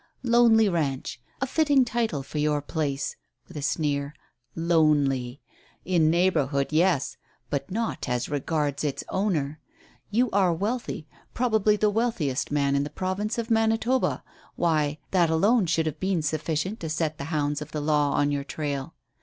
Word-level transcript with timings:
Lonely 0.23 0.67
Ranch; 0.67 1.21
a 1.41 1.45
fitting 1.45 1.85
title 1.85 2.23
for 2.23 2.39
your 2.39 2.59
place," 2.59 3.15
with 3.47 3.55
a 3.55 3.61
sneer. 3.61 4.15
"Lonely! 4.55 5.41
in 5.85 6.09
neighbourhood, 6.09 6.73
yes, 6.73 7.17
but 7.51 7.69
not 7.69 8.09
as 8.09 8.27
regards 8.27 8.83
its 8.83 9.03
owner. 9.09 9.59
You 10.09 10.31
are 10.31 10.55
wealthy, 10.55 11.07
probably 11.35 11.75
the 11.75 11.91
wealthiest 11.91 12.49
man 12.49 12.75
in 12.75 12.83
the 12.83 12.89
province 12.89 13.37
of 13.37 13.51
Manitoba; 13.51 14.23
why, 14.55 14.97
that 15.11 15.29
alone 15.29 15.67
should 15.67 15.85
have 15.85 15.99
been 15.99 16.23
sufficient 16.23 16.79
to 16.79 16.89
set 16.89 17.19
the 17.19 17.25
hounds 17.25 17.61
of 17.61 17.71
the 17.71 17.79
law 17.79 18.13
on 18.13 18.31
your 18.31 18.43
trail. 18.43 18.95